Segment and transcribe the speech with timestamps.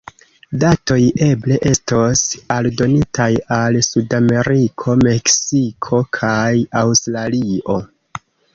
[0.61, 0.95] Datoj
[1.25, 2.23] eble estos
[2.55, 7.81] aldonitaj al Sudameriko, Meksiko kaj Aŭstralio.